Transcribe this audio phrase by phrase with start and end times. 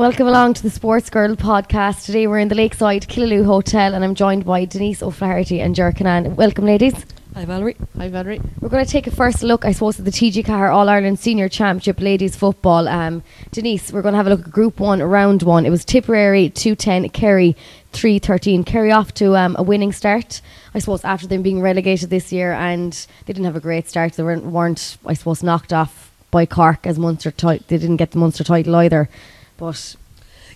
[0.00, 2.06] Welcome along to the Sports Girl podcast.
[2.06, 6.36] Today we're in the Lakeside Killaloe Hotel and I'm joined by Denise O'Flaherty and Jerkanan.
[6.36, 6.94] Welcome, ladies.
[7.34, 7.76] Hi, Valerie.
[7.98, 8.40] Hi, Valerie.
[8.62, 11.50] We're going to take a first look, I suppose, at the TG4 All Ireland Senior
[11.50, 12.88] Championship Ladies Football.
[12.88, 15.66] Um, Denise, we're going to have a look at Group 1, Round 1.
[15.66, 17.54] It was Tipperary 210, Kerry
[17.92, 18.64] 313.
[18.64, 20.40] Kerry off to um, a winning start,
[20.74, 22.94] I suppose, after them being relegated this year and
[23.26, 24.14] they didn't have a great start.
[24.14, 27.30] They weren't, weren't I suppose, knocked off by Cork as Munster.
[27.30, 29.10] Ti- they didn't get the Munster title either.
[29.60, 29.94] But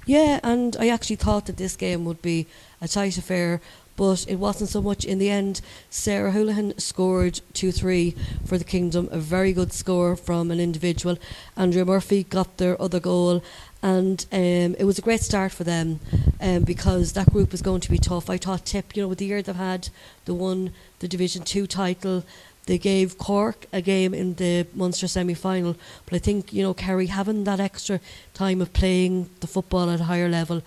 [0.06, 2.46] Yeah, and I actually thought that this game would be
[2.80, 3.60] a tight affair,
[3.96, 5.04] but it wasn't so much.
[5.04, 8.14] In the end, Sarah Houlihan scored 2 3
[8.46, 11.18] for the Kingdom, a very good score from an individual.
[11.54, 13.42] Andrea Murphy got their other goal,
[13.82, 16.00] and um, it was a great start for them
[16.40, 18.30] um, because that group was going to be tough.
[18.30, 19.90] I thought Tip, you know, with the year they've had,
[20.24, 22.24] the one the Division 2 title.
[22.66, 26.72] They gave Cork a game in the Munster semi final, but I think, you know,
[26.74, 28.00] Kerry having that extra
[28.32, 30.62] time of playing the football at a higher level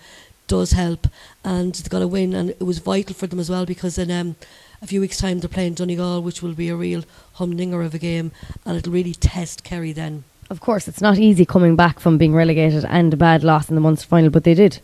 [0.46, 1.08] does help,
[1.44, 4.10] and they got a win, and it was vital for them as well because in
[4.10, 4.36] um,
[4.80, 7.98] a few weeks' time they're playing Donegal, which will be a real humdinger of a
[7.98, 8.32] game,
[8.64, 10.24] and it'll really test Kerry then.
[10.50, 13.74] of course, it's not easy coming back from being relegated and a bad loss in
[13.74, 14.80] the Munster final, but they did.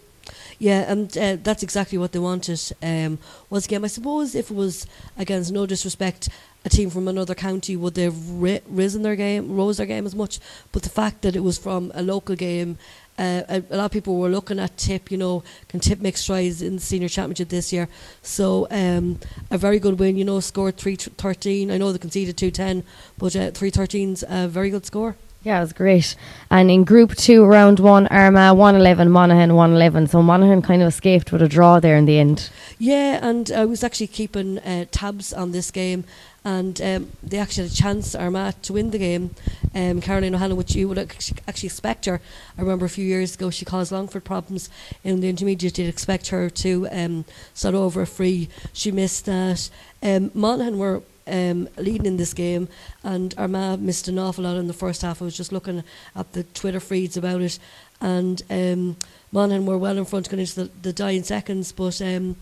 [0.58, 2.60] Yeah, and uh, that's exactly what they wanted.
[2.83, 3.19] Um,
[3.50, 3.84] was game.
[3.84, 4.86] I suppose if it was
[5.19, 6.28] against no disrespect,
[6.64, 10.06] a team from another county would they have ri- risen their game, rose their game
[10.06, 10.38] as much.
[10.72, 12.78] But the fact that it was from a local game,
[13.19, 15.11] uh, a, a lot of people were looking at Tip.
[15.11, 17.89] You know, can Tip make strides in the senior championship this year?
[18.22, 19.18] So um,
[19.50, 20.16] a very good win.
[20.16, 21.70] You know, scored three thirteen.
[21.70, 22.84] I know they conceded two ten,
[23.18, 25.16] but uh, three thirteen's a very good score.
[25.45, 26.17] Yeah, it was great.
[26.50, 30.06] And in Group 2, Round 1, Armagh 111, Monaghan 111.
[30.06, 32.48] So Monaghan kind of escaped with a draw there in the end.
[32.78, 36.05] Yeah, and I was actually keeping uh, tabs on this game,
[36.47, 39.34] and um, they actually had a chance, Armagh, to win the game.
[39.75, 42.23] Um, Caroline O'Hanlon, which you would actually expect her.
[42.56, 44.70] I remember a few years ago she caused Longford problems
[45.03, 45.77] in the intermediate.
[45.77, 48.48] You'd expect her to um, start over a free.
[48.73, 49.69] She missed that.
[50.03, 52.68] Um, Monaghan were um, leading in this game,
[53.02, 55.20] and Armagh missed an awful lot in the first half.
[55.20, 57.58] I was just looking at the Twitter feeds about it,
[58.01, 58.96] and um,
[59.33, 62.36] Monaghan were well in front going into the, the dying seconds, but um,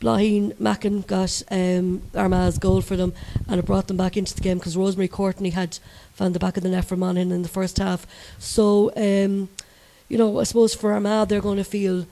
[0.00, 3.12] Bláithín Mackin got um, Armagh's goal for them,
[3.48, 5.78] and it brought them back into the game because Rosemary Courtney had
[6.14, 8.06] found the back of the net for Monaghan in the first half.
[8.38, 9.48] So, um,
[10.08, 12.06] you know, I suppose for Armagh, they're going to feel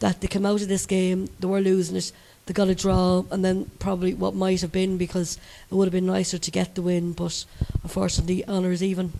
[0.00, 2.12] that they came out of this game, they were losing it,
[2.50, 5.38] they got a draw, and then probably what might have been because
[5.70, 7.44] it would have been nicer to get the win, but
[7.84, 9.12] unfortunately, honour is even.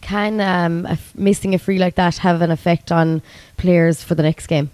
[0.00, 3.20] Can um, a f- missing a free like that have an effect on
[3.56, 4.70] players for the next game?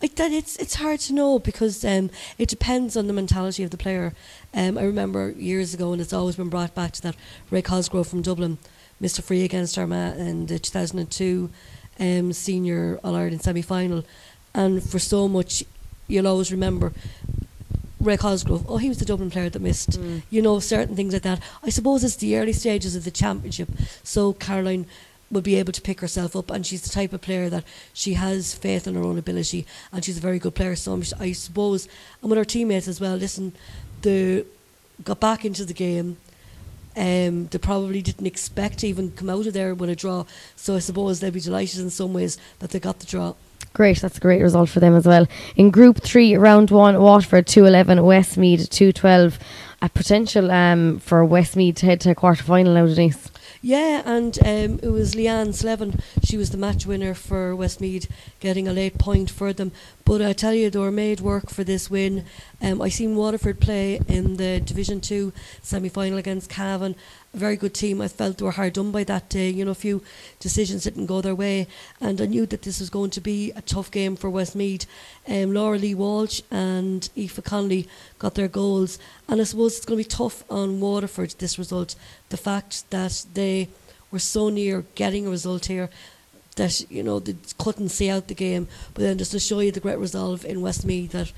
[0.00, 3.72] I, that it's it's hard to know because um, it depends on the mentality of
[3.72, 4.14] the player.
[4.54, 7.16] Um, I remember years ago, and it's always been brought back to that
[7.50, 8.58] Ray Cosgrove from Dublin,
[9.00, 11.50] missed a Free against Armagh in the 2002
[11.98, 14.04] um, Senior All Ireland semi final,
[14.54, 15.64] and for so much,
[16.08, 16.92] you'll always remember
[18.00, 18.68] Ray Cosgrove.
[18.68, 19.98] Oh, he was the Dublin player that missed.
[20.30, 21.40] You know, certain things like that.
[21.62, 23.68] I suppose it's the early stages of the championship,
[24.02, 24.86] so Caroline
[25.32, 27.64] will be able to pick herself up and she's the type of player that
[27.94, 31.32] she has faith in her own ability and she's a very good player so I
[31.32, 31.88] suppose
[32.20, 33.52] and with her teammates as well listen
[34.02, 34.44] they
[35.02, 36.18] got back into the game
[36.94, 40.76] um, they probably didn't expect to even come out of there with a draw so
[40.76, 43.34] I suppose they'll be delighted in some ways that they got the draw
[43.72, 45.26] Great, that's a great result for them as well.
[45.56, 49.38] In Group 3, Round 1, Waterford 211, Westmeath 212.
[49.80, 53.32] A potential um, for Westmeath to head to a quarter final now, Denise.
[53.64, 56.00] Yeah, and um, it was Leanne Slevin.
[56.24, 59.70] She was the match winner for Westmeath, getting a late point for them.
[60.04, 62.24] But I tell you, they were made work for this win.
[62.60, 66.96] Um, I seen Waterford play in the Division Two semi final against Cavan.
[67.34, 68.02] A very good team.
[68.02, 69.48] I felt they were hard done by that day.
[69.48, 70.02] You know, a few
[70.38, 71.66] decisions didn't go their way,
[71.98, 74.84] and I knew that this was going to be a tough game for Westmeath.
[75.26, 77.88] Um, Laura Lee Walsh and Aoife Conley
[78.18, 78.98] got their goals,
[79.28, 81.30] and I suppose it's going to be tough on Waterford.
[81.38, 81.94] This result,
[82.28, 83.68] the fact that they
[84.10, 85.88] were so near getting a result here
[86.56, 89.72] that you know they couldn't see out the game, but then just to show you
[89.72, 91.32] the great resolve in Westmeath that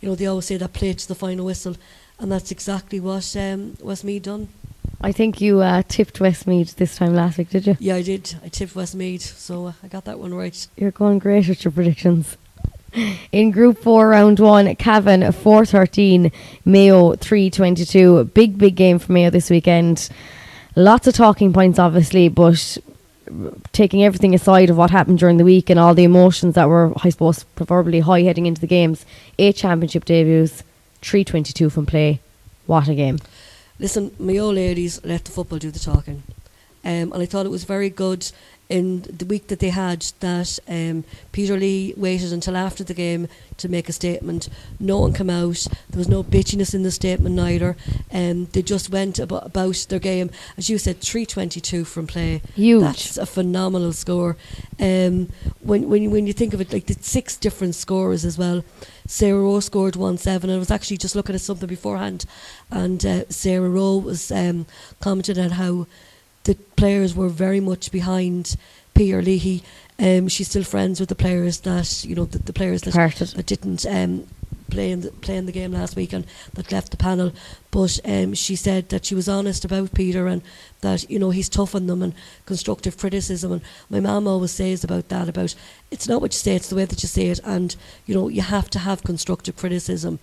[0.00, 1.76] you know they always say that play to the final whistle,
[2.20, 4.48] and that's exactly what um, Westmeath done.
[5.02, 7.76] I think you uh, tipped Westmeath this time last week, did you?
[7.80, 8.34] Yeah, I did.
[8.44, 10.66] I tipped Westmeath, so uh, I got that one right.
[10.76, 12.36] You're going great with your predictions.
[13.32, 16.30] In Group 4, Round 1, Cavan 413,
[16.64, 18.24] Mayo 322.
[18.34, 20.10] Big, big game for Mayo this weekend.
[20.76, 22.76] Lots of talking points, obviously, but
[23.72, 26.92] taking everything aside of what happened during the week and all the emotions that were,
[27.02, 29.06] I suppose, proverbially high heading into the games,
[29.38, 30.62] eight championship debuts,
[31.00, 32.20] 322 from play.
[32.66, 33.18] What a game.
[33.80, 36.22] Listen, Mayo ladies let the football do the talking.
[36.84, 38.30] Um, and I thought it was very good
[38.70, 43.28] in the week that they had that um, Peter Leahy waited until after the game
[43.56, 44.48] to make a statement.
[44.78, 45.66] No one came out.
[45.90, 47.76] There was no bitchiness in the statement either.
[48.12, 50.30] Um, they just went about, about their game.
[50.56, 52.42] As you said, 322 from play.
[52.54, 52.82] Huge.
[52.82, 54.36] That's a phenomenal score.
[54.78, 55.30] Um,
[55.60, 58.64] when, when, when you think of it, like the six different scores as well.
[59.06, 60.48] Sarah Rowe scored 1 7.
[60.48, 62.26] I was actually just looking at something beforehand,
[62.70, 64.66] and uh, Sarah Rowe was um,
[65.00, 65.88] commenting on how
[66.44, 68.56] the players were very much behind
[68.94, 69.62] Peter Leahy.
[69.98, 72.92] Um, she's still friends with the players that you know the, the players that,
[73.36, 74.26] that didn't um,
[74.70, 77.32] play in the, play in the game last week and that left the panel.
[77.70, 80.42] But um, she said that she was honest about Peter and
[80.80, 82.14] that you know he's tough on them and
[82.46, 83.52] constructive criticism.
[83.52, 85.54] And my mum always says about that about
[85.90, 87.40] it's not what you say, it's the way that you say it.
[87.44, 87.76] And
[88.06, 90.18] you know you have to have constructive criticism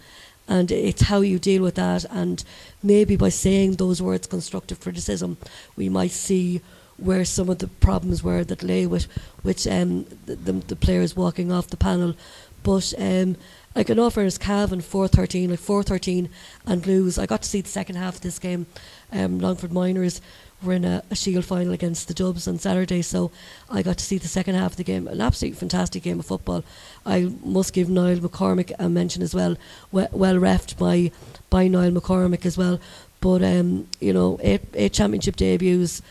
[0.48, 2.06] and it's how you deal with that.
[2.10, 2.44] And
[2.82, 5.38] maybe by saying those words constructive criticism
[5.76, 6.62] we might see
[6.98, 9.08] where some of the problems were that lay with
[9.44, 12.16] with um, the, the, the players walking off the panel.
[12.64, 13.38] But um,
[13.76, 16.30] like an offer is Cavan 413 like 413
[16.66, 18.66] and lose I got to see the second half of this game
[19.12, 20.20] um, Longford Miners
[20.64, 23.32] were in a, a shield final against the Dubs on Saturday so
[23.70, 26.26] I got to see the second half of the game an absolutely fantastic game of
[26.26, 26.64] football
[27.06, 29.56] I must give Niall McCormick a mention as well
[29.92, 31.12] well, well refed by
[31.50, 32.80] by Niall McCormick as well
[33.22, 36.02] but um, you know eight, eight championship debuts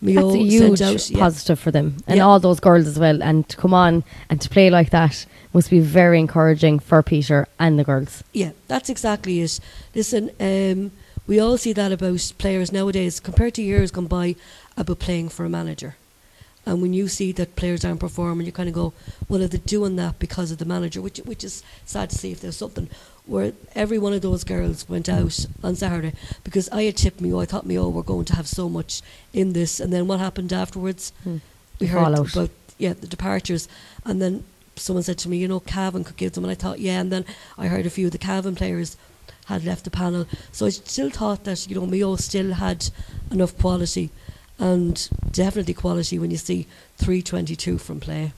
[0.00, 1.18] Mayo That's a huge out yeah.
[1.18, 2.26] positive for them and Yeah.
[2.26, 3.22] all those girls as well.
[3.22, 5.24] And to come on and to play like that
[5.54, 8.22] must be very encouraging for Peter and the girls.
[8.34, 9.58] Yeah, that's exactly it.
[9.94, 10.90] Listen, um,
[11.26, 14.36] we all see that about players nowadays compared to years gone by
[14.76, 15.96] about playing for a manager.
[16.66, 18.94] And when you see that players aren't performing, you kind of go,
[19.28, 21.02] well, are they doing that because of the manager?
[21.02, 22.88] Which, which is sad to see if there's something
[23.26, 26.12] where every one of those girls went out on Saturday
[26.42, 28.68] because I had tipped me, oh, I thought me, oh, we're going to have so
[28.68, 29.80] much in this.
[29.80, 31.12] And then what happened afterwards?
[31.22, 31.38] Hmm.
[31.80, 32.32] We heard fallout.
[32.32, 33.68] about yeah the departures,
[34.04, 34.44] and then
[34.76, 37.00] someone said to me, you know, Cavan could give them, and I thought, yeah.
[37.00, 37.24] And then
[37.58, 38.96] I heard a few of the Cavan players
[39.46, 42.88] had left the panel, so I still thought that you know Mayo still had
[43.30, 44.10] enough quality,
[44.58, 48.32] and definitely quality when you see three twenty two from play.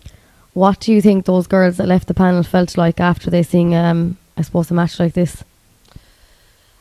[0.53, 3.75] What do you think those girls that left the panel felt like after they seen,
[3.75, 5.45] um, I suppose, a match like this?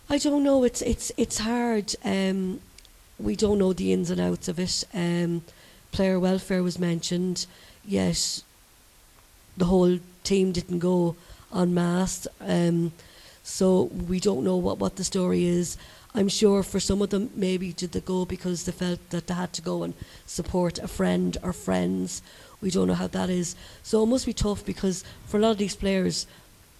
[0.09, 0.63] I don't know.
[0.63, 1.93] It's it's it's hard.
[2.03, 2.61] Um,
[3.19, 4.83] we don't know the ins and outs of it.
[4.93, 5.41] Um,
[5.91, 7.45] player welfare was mentioned,
[7.85, 8.43] Yes,
[9.57, 11.15] the whole team didn't go
[11.53, 12.27] en masse.
[12.41, 12.91] Um,
[13.45, 15.77] so we don't know what, what the story is.
[16.15, 19.35] I'm sure for some of them, maybe did they go because they felt that they
[19.35, 19.93] had to go and
[20.25, 22.23] support a friend or friends.
[22.59, 23.55] We don't know how that is.
[23.83, 26.25] So it must be tough because for a lot of these players,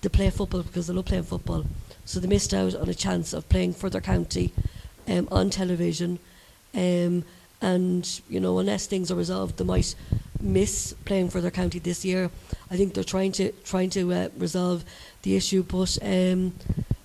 [0.02, 1.66] they play football because they love playing football.
[2.04, 4.52] So they missed out on a chance of playing for their county
[5.08, 6.18] um, on television.
[6.74, 7.26] Um,
[7.62, 9.94] and, you know, unless things are resolved, they might
[10.46, 12.30] miss playing for their county this year.
[12.72, 14.86] I think they're trying to trying to uh, resolve
[15.24, 15.64] the issue.
[15.64, 16.54] But um,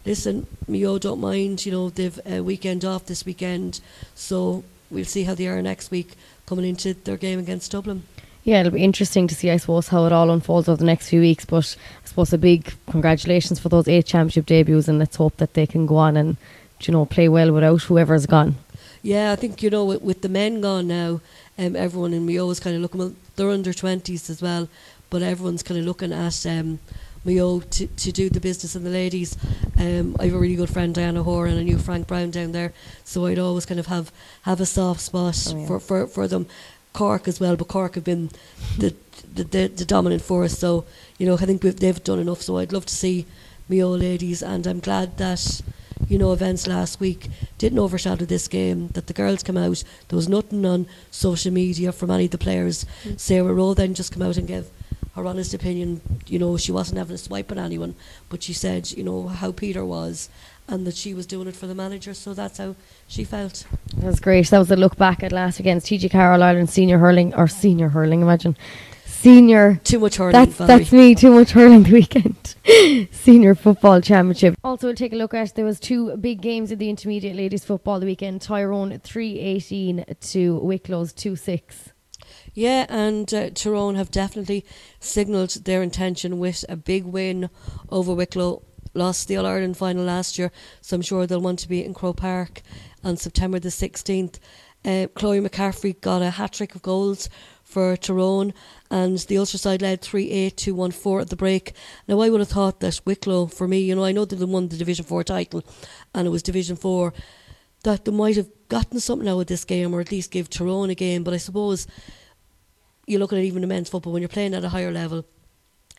[0.05, 1.67] listen, Mayo don't mind.
[1.67, 3.81] You know, they've a weekend off this weekend,
[4.15, 6.15] so we'll see how they are next week
[6.47, 8.05] coming into their game against Dublin.
[8.43, 11.09] Yeah, it'll be interesting to see, I suppose, how it all unfolds over the next
[11.09, 11.45] few weeks.
[11.45, 15.55] But I suppose a big congratulations for those eight championship debuts, and let's hope that
[15.55, 16.37] they can go on and,
[16.81, 18.57] you know, play well without whoever's gone.
[19.03, 21.21] Yeah, I think you know with, with the men gone now,
[21.59, 22.99] um, everyone in Mayo is kind of looking.
[23.01, 24.69] Well, they're under twenties as well,
[25.09, 26.79] but everyone's kind of looking at um,
[27.25, 29.37] Mayo to, to do the business and the ladies.
[29.79, 32.53] Um, I have a really good friend Diana Hoare and I knew Frank Brown down
[32.53, 32.73] there,
[33.05, 35.67] so I'd always kind of have have a soft spot Oh, yeah.
[35.67, 36.47] for, for for them.
[36.93, 38.31] Cork as well, but Cork have been
[38.77, 38.95] the
[39.33, 40.59] the, the, the dominant force.
[40.59, 40.85] So
[41.19, 42.43] you know, I think we've, they've done enough.
[42.43, 43.27] So I'd love to see
[43.69, 45.63] Mayo ladies, and I'm glad that
[46.09, 47.29] you know events last week
[47.59, 48.89] didn't overshadow this game.
[48.89, 49.83] That the girls come out.
[50.09, 52.87] There was nothing on social media from any of the players.
[53.05, 53.19] Mm.
[53.19, 54.67] Sarah Rowe then just come out and gave
[55.15, 56.01] her honest opinion.
[56.27, 57.95] You know, she wasn't having a swipe at anyone,
[58.29, 60.29] but she said, you know, how Peter was,
[60.69, 62.15] and that she was doing it for the manager.
[62.15, 62.77] So that's how
[63.09, 63.67] she felt.
[63.97, 64.49] That was great.
[64.51, 67.89] That was a look back at last against TG4 All Ireland senior hurling, or senior
[67.89, 68.57] hurling, imagine.
[69.21, 70.79] Senior Too much hurling, That's Valerie.
[70.79, 71.15] that's me.
[71.15, 72.57] Too much hurling the weekend.
[73.13, 74.55] Senior football championship.
[74.65, 77.63] Also, we'll take a look at there was two big games in the intermediate ladies
[77.63, 78.41] football the weekend.
[78.41, 81.91] Tyrone three eighteen to Wicklow's two six.
[82.55, 84.65] Yeah, and uh, Tyrone have definitely
[85.01, 87.51] signalled their intention with a big win
[87.91, 88.63] over Wicklow.
[88.95, 90.51] Lost the All Ireland final last year,
[90.81, 92.63] so I'm sure they'll want to be in Croke Park
[93.05, 94.39] on September the 16th.
[94.83, 97.29] Uh, Chloe McCaffrey got a hat trick of goals
[97.71, 98.53] for Tyrone,
[98.91, 101.73] and the Ulster side led 3 8 2 1 4 at the break.
[102.09, 104.69] Now, I would have thought that Wicklow, for me, you know, I know they won
[104.69, 105.63] the Division 4 title,
[106.15, 107.13] and it was Division 4,
[107.85, 110.91] that they might have gotten something out of this game, or at least give Tyrone
[110.91, 111.87] a game, but I suppose
[113.07, 115.25] you look at even in men's football when you're playing at a higher level,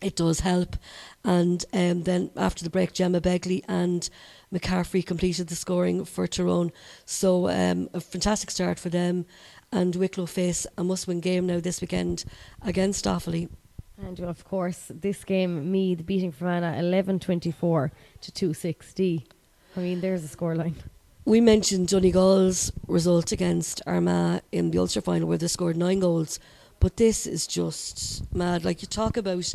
[0.02, 0.78] it does help.
[1.24, 4.10] And um, then after the break, Gemma Begley and
[4.54, 6.72] McCaffrey completed the scoring for Tyrone.
[7.06, 9.26] So um, a fantastic start for them.
[9.72, 12.26] And Wicklow face a must-win game now this weekend
[12.62, 13.50] against Offaly.
[13.98, 19.28] And of course, this game, Meath beating Fermanagh 11-24 to 260.
[19.76, 20.76] I mean, there's a scoreline.
[21.24, 26.40] We mentioned Donegal's result against Armagh in the Ulster final where they scored nine goals.
[26.80, 28.66] But this is just mad.
[28.66, 29.54] Like you talk about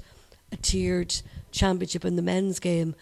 [0.53, 1.15] a tiered
[1.51, 2.95] championship in the men's game.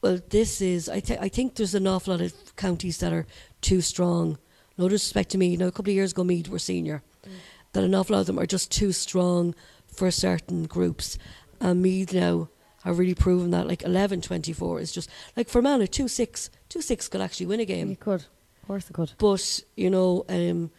[0.00, 0.88] Well, this is.
[0.88, 3.26] I, th- I think there's an awful lot of counties that are
[3.60, 4.38] too strong.
[4.78, 5.48] No disrespect to me.
[5.48, 7.02] You know, a couple of years ago, Meath were senior.
[7.26, 7.30] Mm.
[7.72, 9.54] That an awful lot of them are just too strong
[9.86, 11.18] for certain groups.
[11.60, 12.48] And Meath now
[12.84, 13.66] have really proven that.
[13.66, 15.10] Like 11 24 is just.
[15.36, 16.50] Like Fermanagh, 2 6.
[16.68, 17.90] 2 6 could actually win a game.
[17.90, 18.24] You could.
[18.62, 19.12] Of course, it could.
[19.18, 20.70] But, you know, um,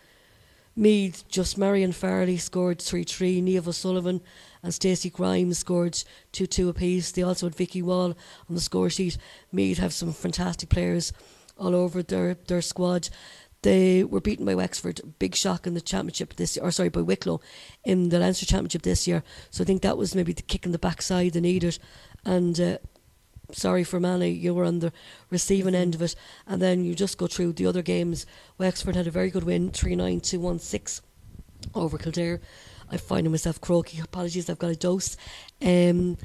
[0.76, 3.42] Meath, just Marion Farrelly scored 3 3.
[3.42, 4.22] Niamh Sullivan
[4.64, 6.02] and Stacey Grimes scored
[6.32, 7.12] 2 2 apiece.
[7.12, 8.16] They also had Vikki Wall
[8.48, 9.18] on the score sheet.
[9.52, 11.12] Meath have some fantastic players
[11.58, 13.10] all over their, their squad.
[13.62, 17.02] They were beaten by Wexford, big shock in the championship this year, or sorry, by
[17.02, 17.42] Wicklow
[17.84, 19.22] in the Leinster Championship this year.
[19.52, 21.78] So I think that was maybe the kick in the backside they needed.
[22.24, 22.78] And uh,
[23.52, 24.94] sorry Fermanagh, you were on the
[25.30, 26.16] receiving end of it.
[26.48, 28.26] And then you just go through the other games.
[28.58, 31.02] Wexford had a very good win, 3 9 2 1 6
[31.76, 32.40] over Kildare.
[32.92, 34.00] I find myself croaky.
[34.00, 35.16] Apologies, I've got a dose.
[35.62, 36.18] Um,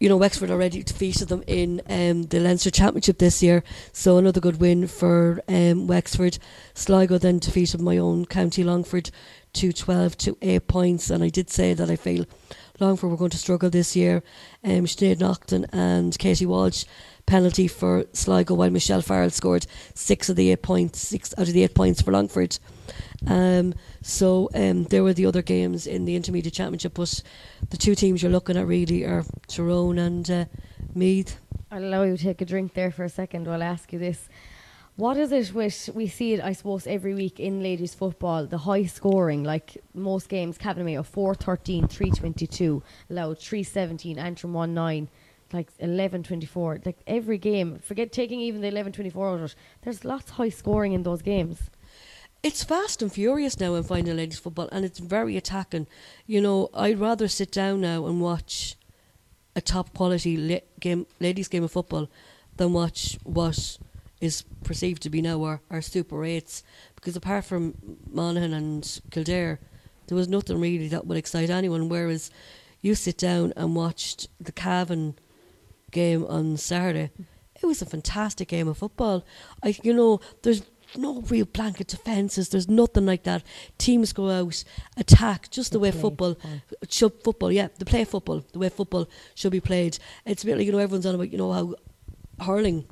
[0.00, 4.40] you know, Wexford already defeated them in um, the Leinster Championship this year, so another
[4.40, 6.38] good win for um, Wexford.
[6.72, 9.10] Sligo then defeated my own County Longford
[9.52, 12.24] to 12 to 8 points, and I did say that I feel
[12.80, 14.22] Longford were going to struggle this year.
[14.64, 16.86] Um, Sinead Naughton and Katie Walsh
[17.26, 21.52] penalty for Sligo, while Michelle Farrell scored six of the eight points, six out of
[21.52, 22.58] the eight points for Longford.
[23.26, 27.22] Um, so um, there were the other games in the intermediate championship, but
[27.70, 30.44] the two teams you're looking at really are Tyrone and uh,
[30.94, 31.38] Meath.
[31.70, 33.98] I'll allow you to take a drink there for a second while I ask you
[33.98, 34.28] this.
[34.96, 38.58] What is it with we see it I suppose every week in ladies football the
[38.58, 45.08] high scoring like most games Cavan Mayo 413 322 Louth 317 Antrim 1 9,
[45.54, 50.32] like 1124 like every game forget taking even the 1124 out of it there's lots
[50.32, 51.70] of high scoring in those games
[52.42, 55.86] it's fast and furious now in final ladies football and it's very attacking
[56.26, 58.76] you know I'd rather sit down now and watch
[59.54, 62.08] a top quality la- game ladies game of football
[62.56, 63.78] than watch what
[64.20, 66.62] is perceived to be now our, our Super 8s
[66.94, 67.74] because apart from
[68.10, 69.58] Monaghan and Kildare,
[70.06, 71.88] there was nothing really that would excite anyone.
[71.88, 72.30] Whereas
[72.82, 75.14] you sit down and watched the Cavan
[75.90, 77.10] game on Saturday,
[77.60, 79.24] it was a fantastic game of football.
[79.62, 80.62] I, you know, there's
[80.96, 82.48] no real blanket defences.
[82.48, 83.42] There's nothing like that.
[83.78, 84.64] Teams go out,
[84.96, 87.52] attack, just the, the way football, football should football.
[87.52, 89.98] Yeah, the play football, the way football should be played.
[90.24, 91.74] It's a bit like you know everyone's on about you know how
[92.44, 92.86] hurling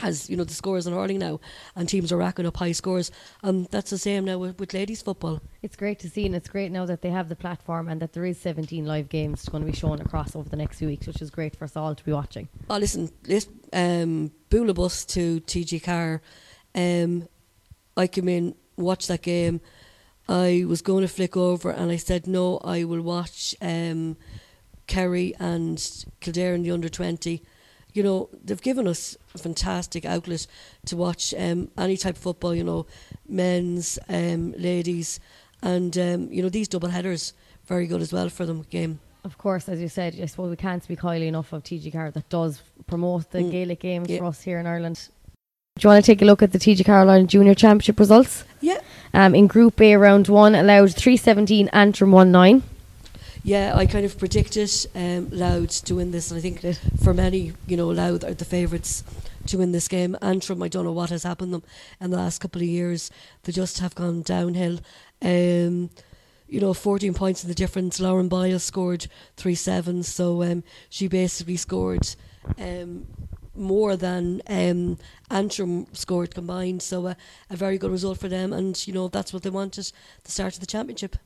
[0.00, 1.40] has, you know the scores in hurling now,
[1.76, 3.10] and teams are racking up high scores.
[3.42, 5.40] Um, that's the same now with, with, ladies football.
[5.62, 8.12] It's great to see, and it's great now that they have the platform and that
[8.12, 11.06] there is 17 live games going to be shown across over the next few weeks,
[11.06, 12.48] which is great for us all to be watching.
[12.68, 16.20] Oh, listen, this um, bualadh bos to TG4.
[16.74, 17.28] Um,
[17.96, 19.60] I came in, watched that game.
[20.28, 22.58] I was going to flick over, and I said no.
[22.58, 24.16] I will watch um,
[24.86, 27.42] Kerry and Kildare in the under 20
[27.92, 30.46] you know, they've given us a fantastic outlet
[30.86, 32.86] to watch um, any type of football, you know,
[33.28, 35.20] men's, um, ladies,
[35.62, 37.34] and, um, you know, these double headers,
[37.66, 39.00] very good as well for them game.
[39.24, 42.28] Of course, as you said, I suppose we can't speak highly enough of TG4 that
[42.30, 43.50] does promote the mm.
[43.50, 44.18] Gaelic games yeah.
[44.18, 45.08] for us here in Ireland.
[45.80, 48.44] Do you want to take a look at the TG Caroline Junior Championship results?
[48.60, 48.80] Yeah.
[49.14, 52.62] Um, in Group A, round one, Louth 317, Antrim 1 9
[53.42, 56.60] yeah, I kind of predicted um, Louth to win this, and I think
[57.02, 59.02] for many, you know, Louth are the favourites
[59.46, 60.14] to win this game.
[60.20, 61.62] Antrim, I don't know what has happened them
[62.02, 63.10] in the last couple of years.
[63.44, 64.80] They just have gone downhill.
[65.22, 65.88] Um,
[66.48, 67.98] you know, 14 points in the difference.
[67.98, 69.06] Lauren Boyle scored
[69.38, 72.14] 3 7, so um, she basically scored
[72.58, 73.06] um,
[73.60, 74.98] more than um,
[75.30, 76.82] Antrim scored combined.
[76.82, 77.14] So uh,
[77.48, 79.60] a very good result for them, and you know, that's what they want.
[79.60, 79.92] wanted
[80.24, 81.16] the start of the championship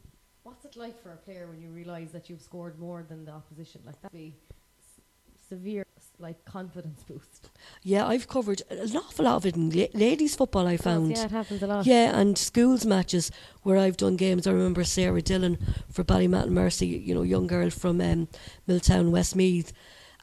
[0.42, 3.30] What's it like for a player when you realise that you've scored more than the
[3.30, 3.80] opposition?
[3.86, 4.34] Like that be
[4.80, 5.00] s-
[5.48, 5.86] severe,
[6.18, 7.50] like confidence boost.
[7.82, 10.66] Yeah, I've covered an awful lot of it in la- ladies football.
[10.66, 11.12] I found.
[11.12, 11.86] Yeah, it happens a lot.
[11.86, 13.30] Yeah, and schools matches
[13.62, 14.46] where I've done games.
[14.48, 16.88] I remember Sarah Dillon for Ballymahon Mercy.
[16.88, 18.26] You know, young girl from um,
[18.66, 19.72] Milltown, Westmeath,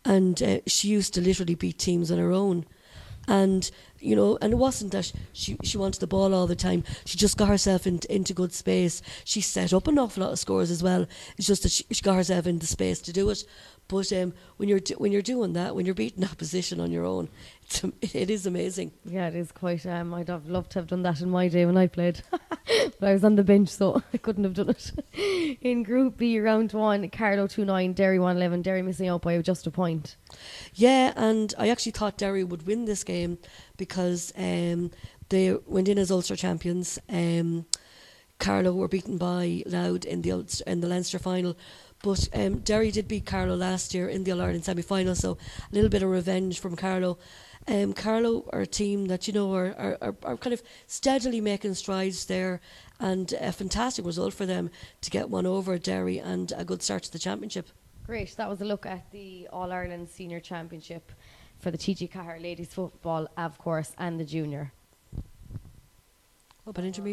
[0.05, 2.65] and uh, she used to literally beat teams on her own.
[3.27, 3.69] And
[4.01, 6.83] you know, and it wasn't that she she wanted the ball all the time.
[7.05, 9.01] She just got herself into into good space.
[9.23, 11.05] She set up an awful lot of scores as well.
[11.37, 13.43] It's just that she, she got herself into space to do it.
[13.91, 17.05] But um, when you're do, when you're doing that, when you're beating opposition on your
[17.05, 17.27] own,
[17.63, 17.83] it's,
[18.15, 18.93] it is amazing.
[19.03, 19.85] Yeah, it is quite.
[19.85, 23.03] Um, I'd have loved to have done that in my day when I played, but
[23.03, 25.57] I was on the bench, so I couldn't have done it.
[25.61, 29.37] in Group B, round one, Carlow two nine, Derry one eleven, Derry missing out by
[29.41, 30.15] just a point.
[30.73, 33.39] Yeah, and I actually thought Derry would win this game
[33.81, 34.91] because um,
[35.29, 36.99] they went in as Ulster champions.
[37.09, 37.65] Um,
[38.37, 41.57] Carlow were beaten by Louth in the Ulster, in the Leinster final,
[42.03, 45.31] but um, Derry did beat Carlow last year in the All Ireland semi final, so
[45.31, 47.17] a little bit of revenge from Carlow.
[47.67, 51.41] Um, Carlow are a team that you know are, are, are, are kind of steadily
[51.41, 52.61] making strides there,
[52.99, 54.69] and a fantastic result for them
[55.01, 57.69] to get one over Derry and a good start to the championship.
[58.05, 58.37] Great.
[58.37, 61.11] That was a look at the All Ireland Senior Championship
[61.61, 64.73] for the TG4 Ladies Football, of course, and the Junior.
[66.63, 67.09] What about intermediate?